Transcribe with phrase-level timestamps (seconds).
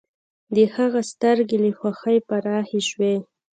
[0.55, 3.15] د هغه سترګې له خوښۍ پراخې شوې